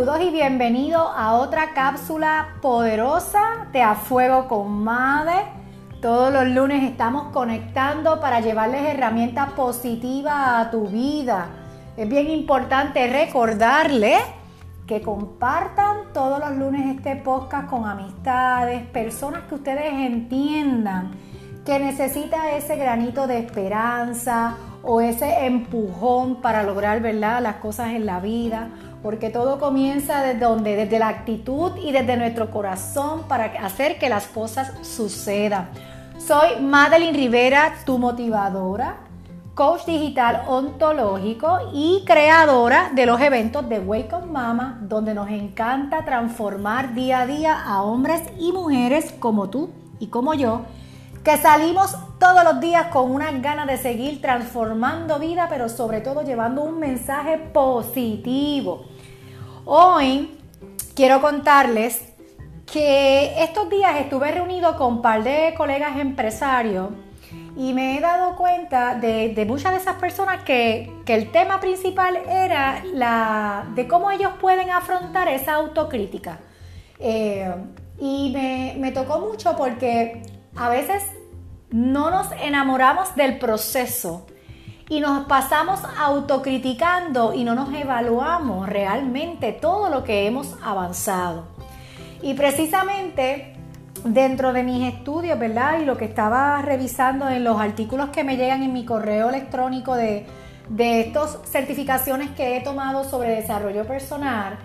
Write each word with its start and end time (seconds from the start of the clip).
Saludos 0.00 0.22
y 0.22 0.30
bienvenido 0.30 0.98
a 0.98 1.34
otra 1.34 1.74
cápsula 1.74 2.54
poderosa 2.62 3.66
de 3.70 3.82
A 3.82 3.94
Fuego 3.94 4.48
con 4.48 4.82
Madre. 4.82 5.44
Todos 6.00 6.32
los 6.32 6.46
lunes 6.46 6.90
estamos 6.90 7.24
conectando 7.34 8.18
para 8.18 8.40
llevarles 8.40 8.80
herramientas 8.86 9.52
positivas 9.52 10.34
a 10.34 10.70
tu 10.70 10.86
vida. 10.86 11.48
Es 11.98 12.08
bien 12.08 12.30
importante 12.30 13.08
recordarles 13.08 14.22
que 14.86 15.02
compartan 15.02 16.14
todos 16.14 16.40
los 16.40 16.56
lunes 16.56 16.96
este 16.96 17.16
podcast 17.16 17.68
con 17.68 17.84
amistades, 17.84 18.86
personas 18.86 19.42
que 19.50 19.56
ustedes 19.56 19.92
entiendan 19.92 21.10
que 21.64 21.78
necesita 21.78 22.52
ese 22.52 22.76
granito 22.76 23.26
de 23.26 23.38
esperanza 23.38 24.56
o 24.82 25.00
ese 25.00 25.44
empujón 25.44 26.36
para 26.36 26.62
lograr 26.62 27.00
¿verdad? 27.02 27.42
las 27.42 27.56
cosas 27.56 27.90
en 27.90 28.06
la 28.06 28.20
vida, 28.20 28.68
porque 29.02 29.30
todo 29.30 29.58
comienza 29.58 30.22
desde 30.22 30.40
donde, 30.40 30.76
desde 30.76 30.98
la 30.98 31.08
actitud 31.08 31.72
y 31.76 31.92
desde 31.92 32.16
nuestro 32.16 32.50
corazón 32.50 33.22
para 33.28 33.46
hacer 33.64 33.98
que 33.98 34.08
las 34.08 34.26
cosas 34.26 34.72
sucedan. 34.82 35.70
Soy 36.18 36.60
Madeline 36.60 37.14
Rivera, 37.14 37.74
tu 37.86 37.98
motivadora, 37.98 38.98
coach 39.54 39.86
digital 39.86 40.42
ontológico 40.48 41.58
y 41.72 42.04
creadora 42.06 42.90
de 42.94 43.06
los 43.06 43.20
eventos 43.20 43.68
de 43.68 43.78
Wake 43.78 44.14
Up 44.14 44.26
Mama, 44.26 44.78
donde 44.82 45.14
nos 45.14 45.28
encanta 45.30 46.04
transformar 46.04 46.94
día 46.94 47.20
a 47.20 47.26
día 47.26 47.62
a 47.62 47.82
hombres 47.82 48.22
y 48.38 48.52
mujeres 48.52 49.14
como 49.18 49.48
tú 49.48 49.70
y 49.98 50.08
como 50.08 50.34
yo 50.34 50.62
que 51.24 51.36
salimos 51.36 51.96
todos 52.20 52.44
los 52.44 52.60
días 52.60 52.88
con 52.88 53.10
unas 53.10 53.40
ganas 53.40 53.66
de 53.66 53.78
seguir 53.78 54.20
transformando 54.20 55.18
vida, 55.18 55.46
pero 55.48 55.70
sobre 55.70 56.02
todo 56.02 56.22
llevando 56.22 56.62
un 56.62 56.78
mensaje 56.78 57.38
positivo. 57.38 58.84
Hoy 59.64 60.38
quiero 60.94 61.22
contarles 61.22 62.12
que 62.70 63.42
estos 63.42 63.70
días 63.70 63.98
estuve 63.98 64.30
reunido 64.32 64.76
con 64.76 64.96
un 64.96 65.02
par 65.02 65.24
de 65.24 65.54
colegas 65.56 65.98
empresarios 65.98 66.90
y 67.56 67.72
me 67.72 67.96
he 67.96 68.00
dado 68.00 68.36
cuenta 68.36 68.96
de, 68.96 69.44
muchas 69.48 69.72
de 69.72 69.78
esas 69.78 69.96
personas 69.96 70.44
que, 70.44 70.92
el 71.06 71.32
tema 71.32 71.58
principal 71.58 72.18
era 72.28 72.84
la, 72.92 73.66
de 73.74 73.88
cómo 73.88 74.10
ellos 74.10 74.32
pueden 74.40 74.70
afrontar 74.70 75.26
esa 75.26 75.54
autocrítica. 75.54 76.38
Eh, 76.98 77.50
y 77.98 78.30
me, 78.32 78.76
me 78.78 78.92
tocó 78.92 79.18
mucho 79.20 79.56
porque 79.56 80.22
a 80.54 80.68
veces 80.68 81.02
no 81.70 82.10
nos 82.10 82.32
enamoramos 82.32 83.14
del 83.14 83.38
proceso 83.38 84.26
y 84.88 85.00
nos 85.00 85.26
pasamos 85.26 85.80
autocriticando 85.98 87.32
y 87.32 87.44
no 87.44 87.54
nos 87.54 87.72
evaluamos 87.72 88.68
realmente 88.68 89.52
todo 89.52 89.88
lo 89.88 90.02
que 90.02 90.26
hemos 90.26 90.56
avanzado. 90.62 91.44
Y 92.22 92.34
precisamente 92.34 93.54
dentro 94.04 94.52
de 94.52 94.64
mis 94.64 94.92
estudios, 94.92 95.38
¿verdad? 95.38 95.80
Y 95.80 95.84
lo 95.84 95.96
que 95.96 96.06
estaba 96.06 96.60
revisando 96.62 97.28
en 97.28 97.44
los 97.44 97.60
artículos 97.60 98.10
que 98.10 98.24
me 98.24 98.36
llegan 98.36 98.62
en 98.62 98.72
mi 98.72 98.84
correo 98.84 99.28
electrónico 99.28 99.94
de, 99.94 100.26
de 100.68 101.00
estas 101.00 101.38
certificaciones 101.44 102.30
que 102.30 102.56
he 102.56 102.60
tomado 102.60 103.04
sobre 103.04 103.30
desarrollo 103.30 103.86
personal, 103.86 104.58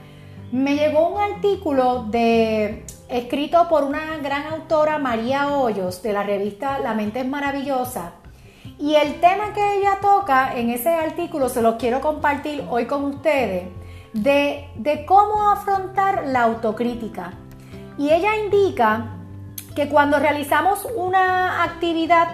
me 0.51 0.75
llegó 0.75 1.09
un 1.09 1.21
artículo 1.21 2.03
de 2.03 2.85
escrito 3.09 3.67
por 3.67 3.83
una 3.83 4.17
gran 4.17 4.47
autora, 4.47 4.97
María 4.97 5.49
Hoyos, 5.49 6.01
de 6.01 6.13
la 6.13 6.23
revista 6.23 6.79
La 6.79 6.93
mente 6.93 7.21
es 7.21 7.27
maravillosa. 7.27 8.13
Y 8.79 8.95
el 8.95 9.19
tema 9.21 9.53
que 9.53 9.77
ella 9.77 9.99
toca 10.01 10.55
en 10.55 10.69
ese 10.69 10.89
artículo 10.89 11.49
se 11.49 11.61
lo 11.61 11.77
quiero 11.77 12.01
compartir 12.01 12.63
hoy 12.69 12.85
con 12.85 13.05
ustedes, 13.05 13.69
de, 14.13 14.67
de 14.75 15.05
cómo 15.05 15.49
afrontar 15.49 16.25
la 16.27 16.43
autocrítica. 16.43 17.33
Y 17.97 18.09
ella 18.09 18.35
indica 18.37 19.15
que 19.75 19.89
cuando 19.89 20.19
realizamos 20.19 20.87
una 20.95 21.63
actividad, 21.63 22.29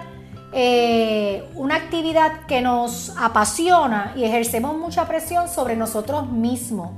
eh, 0.52 1.48
una 1.54 1.76
actividad 1.76 2.46
que 2.46 2.60
nos 2.60 3.14
apasiona 3.18 4.12
y 4.16 4.24
ejercemos 4.24 4.76
mucha 4.76 5.06
presión 5.06 5.48
sobre 5.48 5.76
nosotros 5.76 6.30
mismos, 6.30 6.90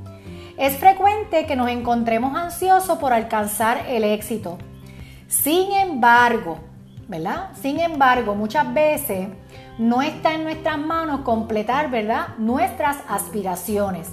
es 0.57 0.77
frecuente 0.77 1.47
que 1.47 1.57
nos 1.57 1.69
encontremos 1.69 2.37
ansiosos 2.37 2.99
por 2.99 3.13
alcanzar 3.13 3.87
el 3.89 4.05
éxito. 4.05 4.59
Sin 5.27 5.73
embargo, 5.73 6.59
¿verdad? 7.09 7.51
Sin 7.61 7.81
embargo, 7.81 8.35
muchas 8.35 8.73
veces 8.73 9.29
no 9.79 10.03
está 10.03 10.35
en 10.35 10.45
nuestras 10.45 10.79
manos 10.79 11.21
completar, 11.21 11.91
¿verdad? 11.91 12.37
Nuestras 12.39 12.99
aspiraciones. 13.09 14.11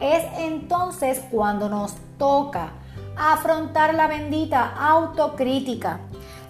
Es 0.00 0.24
entonces 0.38 1.22
cuando 1.30 1.68
nos 1.68 1.94
toca 2.18 2.72
afrontar 3.16 3.94
la 3.94 4.06
bendita 4.06 4.74
autocrítica, 4.78 6.00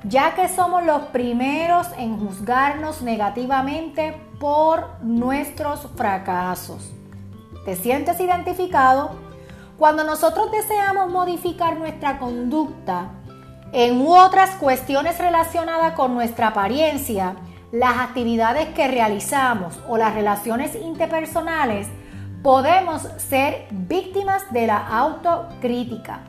ya 0.05 0.35
que 0.35 0.49
somos 0.49 0.85
los 0.85 1.03
primeros 1.07 1.87
en 1.97 2.19
juzgarnos 2.19 3.03
negativamente 3.03 4.15
por 4.39 5.03
nuestros 5.03 5.89
fracasos. 5.97 6.93
¿Te 7.65 7.75
sientes 7.77 8.21
identificado? 8.21 9.28
Cuando 9.79 10.03
nosotros 10.03 10.51
deseamos 10.51 11.09
modificar 11.09 11.79
nuestra 11.79 12.19
conducta 12.19 13.13
en 13.73 14.05
otras 14.09 14.57
cuestiones 14.57 15.19
relacionadas 15.19 15.93
con 15.93 16.15
nuestra 16.15 16.49
apariencia, 16.49 17.37
las 17.71 17.99
actividades 17.99 18.71
que 18.71 18.89
realizamos 18.89 19.79
o 19.89 19.97
las 19.97 20.15
relaciones 20.15 20.75
interpersonales, 20.75 21.87
podemos 22.43 23.03
ser 23.19 23.69
víctimas 23.71 24.53
de 24.53 24.67
la 24.67 24.79
autocrítica. 24.79 26.25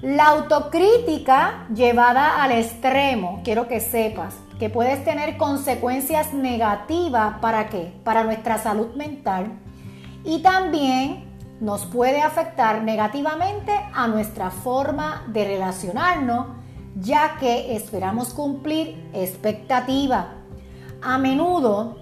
La 0.00 0.26
autocrítica 0.26 1.66
llevada 1.74 2.40
al 2.40 2.52
extremo, 2.52 3.40
quiero 3.42 3.66
que 3.66 3.80
sepas 3.80 4.36
que 4.60 4.70
puedes 4.70 5.02
tener 5.02 5.36
consecuencias 5.38 6.32
negativas 6.32 7.38
para 7.40 7.68
qué? 7.68 7.92
Para 8.04 8.22
nuestra 8.22 8.58
salud 8.58 8.94
mental 8.94 9.58
y 10.24 10.40
también 10.40 11.29
nos 11.60 11.84
puede 11.84 12.22
afectar 12.22 12.82
negativamente 12.82 13.72
a 13.92 14.08
nuestra 14.08 14.50
forma 14.50 15.24
de 15.28 15.44
relacionarnos, 15.44 16.46
ya 16.96 17.36
que 17.38 17.76
esperamos 17.76 18.32
cumplir 18.32 19.10
expectativas. 19.12 20.26
A 21.02 21.18
menudo 21.18 21.96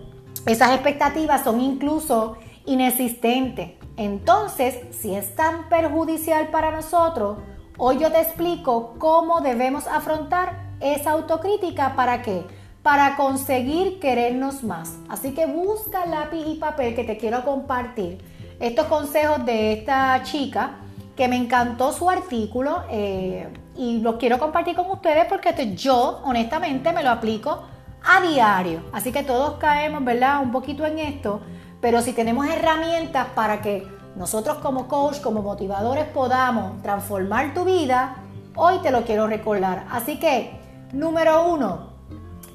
esas 0.46 0.70
expectativas 0.70 1.42
son 1.44 1.60
incluso 1.60 2.38
inexistentes. 2.64 3.72
Entonces, 3.96 4.78
si 4.92 5.14
es 5.14 5.34
tan 5.34 5.68
perjudicial 5.68 6.48
para 6.48 6.70
nosotros, 6.70 7.38
hoy 7.76 7.98
yo 7.98 8.12
te 8.12 8.20
explico 8.20 8.94
cómo 8.98 9.40
debemos 9.40 9.86
afrontar 9.88 10.68
esa 10.80 11.10
autocrítica 11.10 11.96
para 11.96 12.22
qué? 12.22 12.44
Para 12.82 13.16
conseguir 13.16 13.98
querernos 13.98 14.62
más. 14.62 14.96
Así 15.08 15.32
que 15.34 15.46
busca 15.46 16.06
lápiz 16.06 16.44
y 16.46 16.54
papel 16.54 16.94
que 16.94 17.04
te 17.04 17.18
quiero 17.18 17.44
compartir 17.44 18.22
estos 18.60 18.86
consejos 18.86 19.44
de 19.44 19.72
esta 19.72 20.22
chica 20.22 20.78
que 21.16 21.28
me 21.28 21.36
encantó 21.36 21.92
su 21.92 22.08
artículo 22.08 22.82
eh, 22.90 23.48
y 23.76 24.00
los 24.00 24.16
quiero 24.16 24.38
compartir 24.38 24.76
con 24.76 24.90
ustedes 24.90 25.26
porque 25.26 25.74
yo 25.74 26.20
honestamente 26.24 26.92
me 26.92 27.02
lo 27.02 27.10
aplico 27.10 27.62
a 28.04 28.20
diario. 28.20 28.82
Así 28.92 29.12
que 29.12 29.22
todos 29.22 29.58
caemos, 29.58 30.04
¿verdad? 30.04 30.40
Un 30.42 30.52
poquito 30.52 30.86
en 30.86 30.98
esto, 30.98 31.40
pero 31.80 32.00
si 32.02 32.12
tenemos 32.12 32.46
herramientas 32.46 33.28
para 33.34 33.60
que 33.60 33.86
nosotros 34.16 34.58
como 34.58 34.88
coach, 34.88 35.20
como 35.20 35.42
motivadores 35.42 36.06
podamos 36.06 36.82
transformar 36.82 37.54
tu 37.54 37.64
vida, 37.64 38.16
hoy 38.56 38.78
te 38.78 38.90
lo 38.90 39.04
quiero 39.04 39.26
recordar. 39.26 39.86
Así 39.90 40.18
que, 40.18 40.58
número 40.92 41.48
uno, 41.48 41.90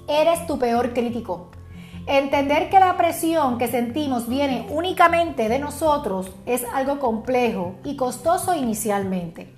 eres 0.08 0.46
tu 0.46 0.60
peor 0.60 0.94
crítico. 0.94 1.52
Entender 2.06 2.70
que 2.70 2.82
la 2.82 2.98
presión 2.98 3.58
que 3.58 3.70
sentimos 3.70 4.28
viene 4.28 4.68
únicamente 4.70 5.48
de 5.48 5.58
nosotros 5.58 6.30
es 6.46 6.66
algo 6.74 7.00
complejo 7.00 7.76
y 7.86 7.96
costoso 7.96 8.54
inicialmente. 8.54 9.54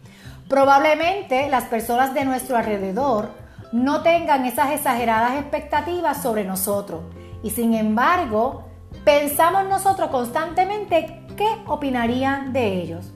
Probablemente 0.48 1.50
las 1.50 1.64
personas 1.64 2.14
de 2.14 2.24
nuestro 2.24 2.56
alrededor 2.56 3.32
no 3.72 4.04
tengan 4.04 4.46
esas 4.46 4.72
exageradas 4.72 5.40
expectativas 5.40 6.22
sobre 6.22 6.44
nosotros 6.44 7.02
y 7.42 7.50
sin 7.50 7.74
embargo 7.74 8.66
pensamos 9.04 9.68
nosotros 9.68 10.12
constantemente 10.12 11.24
qué 11.36 11.48
opinarían 11.66 12.54
de 12.54 12.80
ellos. 12.80 13.12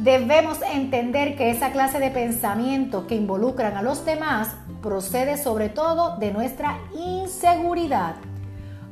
Debemos 0.00 0.60
entender 0.62 1.36
que 1.36 1.50
esa 1.50 1.70
clase 1.70 2.00
de 2.00 2.10
pensamientos 2.10 3.04
que 3.04 3.14
involucran 3.14 3.76
a 3.76 3.82
los 3.82 4.04
demás 4.04 4.56
procede 4.82 5.36
sobre 5.36 5.68
todo 5.68 6.16
de 6.16 6.32
nuestra 6.32 6.80
inseguridad 6.92 8.16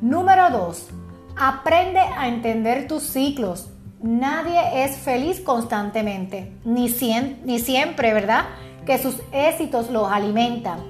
Número 0.03 0.51
2. 0.51 0.89
Aprende 1.37 2.01
a 2.01 2.27
entender 2.27 2.89
tus 2.89 3.05
ciclos. 3.05 3.71
Nadie 4.03 4.83
es 4.83 4.97
feliz 4.97 5.39
constantemente, 5.39 6.53
ni, 6.65 6.89
siempre, 6.89 8.13
¿verdad? 8.13 8.47
Que 8.85 8.99
sus 8.99 9.15
éxitos 9.31 9.91
los 9.91 10.11
alimentan. 10.11 10.81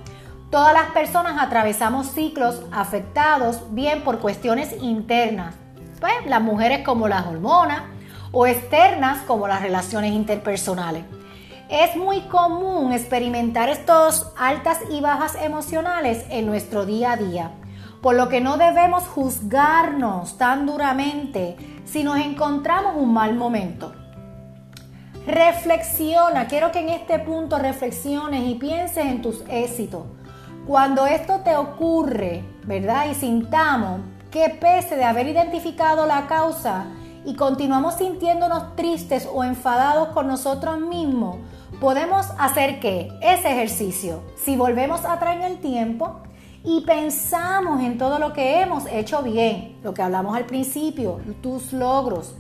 Todas 0.51 0.73
las 0.73 0.93
personas 0.93 1.37
atravesamos 1.39 2.07
ciclos 2.07 2.63
afectados 2.73 3.75
bien 3.75 4.03
por 4.03 4.19
cuestiones 4.19 4.75
internas. 4.81 5.57
Pues 6.01 6.15
las 6.25 6.41
mujeres 6.41 6.83
como 6.83 7.07
las 7.07 7.27
hormonas 7.27 7.83
o 8.33 8.47
externas 8.47 9.19
como 9.27 9.47
las 9.47 9.61
relaciones 9.61 10.13
interpersonales. 10.13 11.05
Es 11.69 11.97
muy 11.97 12.23
común 12.29 12.95
experimentar 12.95 13.69
estos 13.69 14.33
altas 14.39 14.79
y 14.91 15.03
bajas 15.03 15.35
emocionales 15.35 16.25
en 16.31 16.47
nuestro 16.47 16.87
día 16.87 17.13
a 17.13 17.17
día, 17.19 17.51
por 18.03 18.17
lo 18.17 18.29
que 18.29 18.41
no 18.41 18.57
debemos 18.57 19.05
juzgarnos 19.05 20.37
tan 20.37 20.67
duramente 20.67 21.57
si 21.85 22.03
nos 22.03 22.19
encontramos 22.19 22.97
un 22.97 23.13
mal 23.13 23.35
momento. 23.35 23.93
Reflexiona, 25.25 26.49
quiero 26.49 26.73
que 26.73 26.81
en 26.81 26.89
este 26.89 27.21
punto 27.21 27.59
reflexiones 27.59 28.43
y 28.49 28.57
pienses 28.57 29.07
en 29.07 29.23
tus 29.23 29.45
éxitos. 29.49 30.03
Cuando 30.67 31.07
esto 31.07 31.41
te 31.45 31.55
ocurre, 31.57 32.45
¿verdad? 32.65 33.07
Y 33.09 33.15
sintamos 33.15 34.01
que 34.33 34.49
pese 34.49 34.97
de 34.97 35.05
haber 35.05 35.29
identificado 35.29 36.05
la 36.07 36.27
causa 36.27 36.87
y 37.25 37.37
continuamos 37.37 37.95
sintiéndonos 37.95 38.75
tristes 38.75 39.29
o 39.33 39.45
enfadados 39.45 40.09
con 40.09 40.27
nosotros 40.27 40.81
mismos, 40.81 41.37
podemos 41.81 42.27
hacer 42.39 42.81
que 42.81 43.13
ese 43.23 43.53
ejercicio, 43.53 44.25
si 44.35 44.57
volvemos 44.57 45.05
atrás 45.05 45.37
en 45.37 45.43
el 45.43 45.59
tiempo 45.59 46.21
y 46.65 46.83
pensamos 46.83 47.83
en 47.83 47.99
todo 47.99 48.19
lo 48.19 48.33
que 48.33 48.61
hemos 48.61 48.87
hecho 48.87 49.23
bien, 49.23 49.79
lo 49.83 49.93
que 49.93 50.03
hablamos 50.03 50.37
al 50.37 50.47
principio, 50.47 51.21
tus 51.43 51.73
logros, 51.73 52.37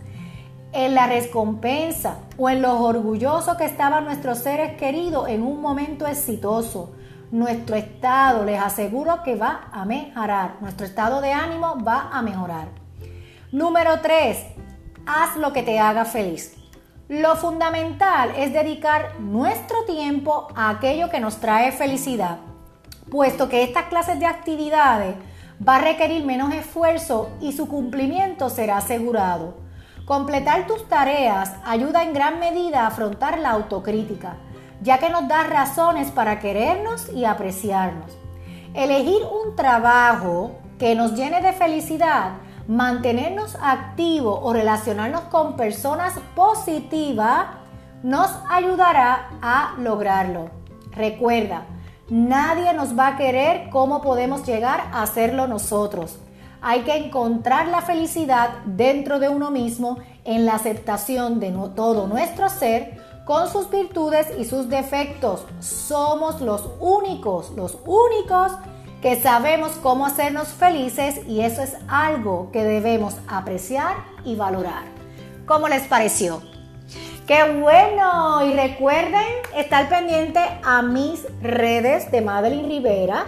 en 0.73 0.95
la 0.95 1.07
recompensa 1.07 2.19
o 2.39 2.49
en 2.49 2.63
los 2.63 2.81
orgullosos 2.81 3.57
que 3.57 3.65
estaban 3.65 4.05
nuestros 4.05 4.39
seres 4.39 4.79
queridos 4.79 5.29
en 5.29 5.43
un 5.43 5.61
momento 5.61 6.07
exitoso. 6.07 6.95
Nuestro 7.31 7.77
estado, 7.77 8.45
les 8.45 8.61
aseguro 8.61 9.23
que 9.23 9.37
va 9.37 9.69
a 9.73 9.85
mejorar. 9.85 10.57
Nuestro 10.61 10.87
estado 10.87 11.21
de 11.21 11.33
ánimo 11.33 11.83
va 11.83 12.11
a 12.13 12.23
mejorar. 12.23 12.69
Número 13.51 14.01
3. 14.01 14.39
Haz 15.07 15.37
lo 15.37 15.53
que 15.53 15.63
te 15.63 15.79
haga 15.79 16.05
feliz. 16.05 16.57
Lo 17.09 17.37
fundamental 17.37 18.33
es 18.37 18.53
dedicar 18.53 19.21
nuestro 19.21 19.85
tiempo 19.85 20.49
a 20.55 20.71
aquello 20.71 21.11
que 21.11 21.21
nos 21.21 21.39
trae 21.39 21.73
felicidad, 21.73 22.39
puesto 23.13 23.51
que 23.51 23.63
estas 23.63 23.85
clases 23.85 24.19
de 24.19 24.25
actividades 24.25 25.17
va 25.69 25.77
a 25.77 25.81
requerir 25.83 26.25
menos 26.25 26.55
esfuerzo 26.55 27.29
y 27.43 27.53
su 27.53 27.69
cumplimiento 27.69 28.49
será 28.49 28.79
asegurado. 28.79 29.59
Completar 30.07 30.67
tus 30.67 30.89
tareas 30.89 31.53
ayuda 31.63 32.05
en 32.05 32.15
gran 32.15 32.41
medida 32.41 32.81
a 32.81 32.87
afrontar 32.87 33.39
la 33.39 33.51
autocrítica, 33.51 34.37
ya 34.81 34.97
que 34.97 35.11
nos 35.11 35.29
da 35.29 35.45
razones 35.45 36.11
para 36.11 36.41
querernos 36.41 37.11
y 37.13 37.27
apreciarnos. 37.27 38.17
Elegir 38.73 39.21
un 39.25 39.57
trabajo 39.57 40.53
que 40.79 40.95
nos 40.95 41.15
llene 41.15 41.43
de 41.43 41.53
felicidad, 41.53 42.39
mantenernos 42.67 43.59
activos 43.61 44.41
o 44.43 44.55
relacionarnos 44.55 45.21
con 45.25 45.57
personas 45.57 46.15
positivas 46.35 47.49
nos 48.03 48.31
ayudará 48.49 49.29
a 49.43 49.75
lograrlo. 49.79 50.51
Recuerda, 50.93 51.67
nadie 52.09 52.73
nos 52.75 52.99
va 52.99 53.09
a 53.09 53.17
querer 53.17 53.71
como 53.71 54.03
podemos 54.03 54.47
llegar 54.47 54.89
a 54.93 55.03
hacerlo 55.03 55.47
nosotros. 55.47 56.19
Hay 56.61 56.83
que 56.83 56.97
encontrar 56.97 57.69
la 57.69 57.83
felicidad 57.83 58.51
dentro 58.65 59.19
de 59.19 59.29
uno 59.29 59.51
mismo 59.51 59.99
en 60.25 60.47
la 60.47 60.55
aceptación 60.55 61.41
de 61.41 61.51
todo 61.75 62.07
nuestro 62.07 62.49
ser 62.49 63.01
con 63.25 63.49
sus 63.49 63.71
virtudes 63.71 64.29
y 64.39 64.45
sus 64.45 64.69
defectos. 64.69 65.45
Somos 65.61 66.41
los 66.41 66.69
únicos, 66.81 67.51
los 67.57 67.79
únicos 67.85 68.53
que 69.01 69.21
sabemos 69.21 69.73
cómo 69.83 70.07
hacernos 70.07 70.49
felices 70.49 71.21
y 71.27 71.41
eso 71.41 71.63
es 71.63 71.77
algo 71.89 72.51
que 72.53 72.63
debemos 72.63 73.17
apreciar 73.27 73.97
y 74.25 74.37
valorar. 74.37 74.85
¿Cómo 75.47 75.67
les 75.67 75.83
pareció? 75.89 76.41
¡Qué 77.27 77.53
bueno! 77.61 78.45
Y 78.45 78.53
recuerden 78.53 79.23
estar 79.57 79.89
pendiente 79.89 80.41
a 80.65 80.83
mis 80.83 81.25
redes 81.41 82.11
de 82.11 82.21
Madeline 82.21 82.69
Rivera 82.69 83.27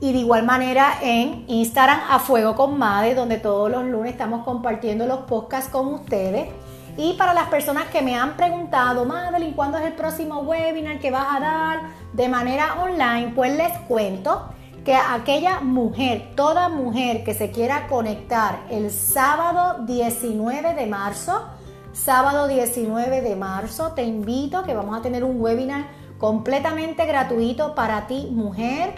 y 0.00 0.12
de 0.12 0.18
igual 0.18 0.44
manera 0.44 0.98
en 1.00 1.46
Instagram 1.48 1.98
a 2.10 2.18
Fuego 2.18 2.54
con 2.54 2.78
Made, 2.78 3.14
donde 3.14 3.38
todos 3.38 3.70
los 3.70 3.84
lunes 3.84 4.12
estamos 4.12 4.44
compartiendo 4.44 5.06
los 5.06 5.20
podcasts 5.20 5.70
con 5.70 5.94
ustedes. 5.94 6.48
Y 6.98 7.14
para 7.14 7.32
las 7.32 7.48
personas 7.48 7.86
que 7.86 8.02
me 8.02 8.14
han 8.14 8.36
preguntado, 8.36 9.06
Madeline, 9.06 9.54
¿cuándo 9.54 9.78
es 9.78 9.86
el 9.86 9.94
próximo 9.94 10.40
webinar 10.40 10.98
que 10.98 11.10
vas 11.10 11.26
a 11.30 11.40
dar 11.40 11.80
de 12.12 12.28
manera 12.28 12.82
online? 12.82 13.32
Pues 13.34 13.56
les 13.56 13.72
cuento 13.88 14.50
que 14.84 14.94
aquella 14.94 15.60
mujer, 15.60 16.32
toda 16.36 16.68
mujer 16.68 17.24
que 17.24 17.32
se 17.32 17.50
quiera 17.50 17.86
conectar 17.86 18.58
el 18.68 18.90
sábado 18.90 19.84
19 19.86 20.74
de 20.74 20.86
marzo, 20.86 21.48
sábado 21.92 22.48
19 22.48 23.20
de 23.20 23.36
marzo, 23.36 23.92
te 23.92 24.02
invito 24.02 24.62
que 24.62 24.74
vamos 24.74 24.98
a 24.98 25.02
tener 25.02 25.24
un 25.24 25.40
webinar 25.40 25.86
completamente 26.18 27.04
gratuito 27.04 27.74
para 27.74 28.06
ti, 28.06 28.28
mujer 28.30 28.94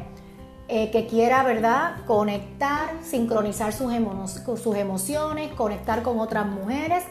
eh, 0.68 0.90
que 0.90 1.06
quiera, 1.06 1.42
¿verdad?, 1.42 2.04
conectar, 2.06 2.90
sincronizar 3.02 3.72
sus, 3.72 3.92
sus 4.60 4.76
emociones, 4.76 5.52
conectar 5.52 6.02
con 6.02 6.20
otras 6.20 6.46
mujeres. 6.46 7.04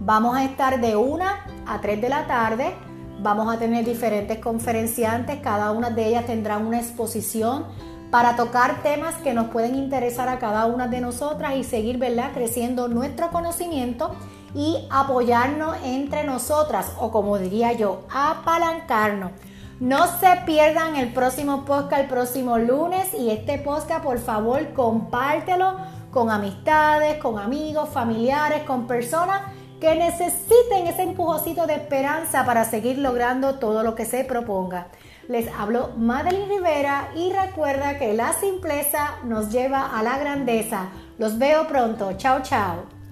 Vamos 0.00 0.36
a 0.36 0.44
estar 0.44 0.80
de 0.80 0.96
1 0.96 1.24
a 1.66 1.80
3 1.80 2.00
de 2.00 2.08
la 2.08 2.26
tarde. 2.26 2.74
Vamos 3.20 3.52
a 3.52 3.58
tener 3.58 3.84
diferentes 3.84 4.38
conferenciantes, 4.38 5.40
cada 5.40 5.70
una 5.70 5.90
de 5.90 6.08
ellas 6.08 6.26
tendrá 6.26 6.58
una 6.58 6.78
exposición 6.78 7.64
para 8.10 8.36
tocar 8.36 8.82
temas 8.82 9.14
que 9.16 9.34
nos 9.34 9.48
pueden 9.48 9.74
interesar 9.74 10.28
a 10.28 10.38
cada 10.38 10.66
una 10.66 10.88
de 10.88 11.00
nosotras 11.00 11.56
y 11.56 11.64
seguir, 11.64 11.98
¿verdad?, 11.98 12.32
creciendo 12.32 12.88
nuestro 12.88 13.30
conocimiento 13.30 14.14
y 14.54 14.86
apoyarnos 14.90 15.76
entre 15.84 16.24
nosotras, 16.24 16.92
o 16.98 17.10
como 17.10 17.38
diría 17.38 17.72
yo, 17.72 18.02
apalancarnos 18.10 19.32
no 19.80 20.06
se 20.06 20.28
pierdan 20.46 20.94
el 20.94 21.12
próximo 21.12 21.64
podcast 21.64 22.02
el 22.02 22.08
próximo 22.08 22.58
lunes 22.58 23.12
y 23.12 23.30
este 23.30 23.58
podcast 23.58 24.04
por 24.04 24.20
favor 24.20 24.72
compártelo 24.72 25.76
con 26.12 26.30
amistades, 26.30 27.18
con 27.18 27.40
amigos, 27.40 27.88
familiares, 27.88 28.62
con 28.62 28.86
personas 28.86 29.42
que 29.80 29.96
necesiten 29.96 30.86
ese 30.86 31.02
empujocito 31.02 31.66
de 31.66 31.74
esperanza 31.74 32.46
para 32.46 32.64
seguir 32.64 32.98
logrando 32.98 33.56
todo 33.56 33.82
lo 33.82 33.96
que 33.96 34.04
se 34.04 34.22
proponga. 34.22 34.86
Les 35.28 35.48
hablo 35.52 35.90
Madeline 35.96 36.48
Rivera 36.48 37.08
y 37.16 37.32
recuerda 37.32 37.98
que 37.98 38.14
la 38.14 38.32
simpleza 38.32 39.16
nos 39.24 39.50
lleva 39.50 39.98
a 39.98 40.04
la 40.04 40.18
grandeza. 40.18 40.90
Los 41.18 41.36
veo 41.38 41.66
pronto. 41.66 42.12
Chao, 42.12 42.42
chao. 42.42 43.03